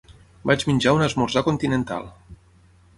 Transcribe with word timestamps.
Vaig 0.51 0.65
menjar 0.69 0.95
un 0.99 1.05
esmorzar 1.09 1.47
continental. 1.51 2.13